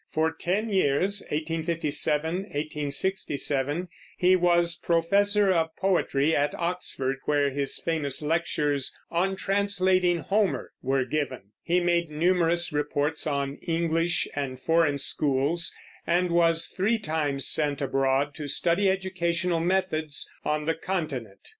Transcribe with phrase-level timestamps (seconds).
[0.09, 8.19] For ten years (1857 1867) he was professor of poetry at Oxford, where his famous
[8.23, 11.51] lectures On Translating Homer were given.
[11.61, 15.71] He made numerous reports on English and foreign schools,
[16.07, 21.49] and was three times sent abroad to study educational methods on the Continent.